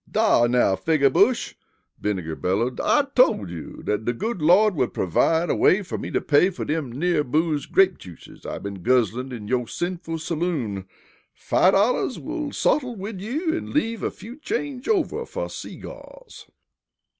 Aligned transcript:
"Dar 0.09 0.47
now, 0.47 0.75
Figger 0.75 1.11
Bush!" 1.11 1.53
Vinegar 1.99 2.35
bellowed. 2.35 2.79
"I 2.79 3.03
tole 3.15 3.47
you 3.51 3.83
dat 3.85 4.03
de 4.05 4.13
good 4.13 4.41
Lawd 4.41 4.73
would 4.73 4.95
pervide 4.95 5.51
a 5.51 5.55
way 5.55 5.83
fer 5.83 5.95
me 5.99 6.09
to 6.09 6.19
pay 6.19 6.49
fer 6.49 6.65
dem 6.65 6.91
near 6.91 7.23
booze 7.23 7.67
grape 7.67 7.99
juices 7.99 8.43
I 8.43 8.57
been 8.57 8.81
guzzlin' 8.81 9.31
in 9.31 9.47
yo' 9.47 9.65
sinful 9.65 10.17
saloom! 10.17 10.87
Five 11.35 11.73
dollars 11.73 12.17
will 12.17 12.51
sottle 12.51 12.95
wid 12.95 13.21
you 13.21 13.55
an' 13.55 13.73
leave 13.73 14.01
a 14.01 14.09
few 14.09 14.37
change 14.39 14.87
over 14.89 15.23
fer 15.23 15.45
seegaws." 15.47 16.47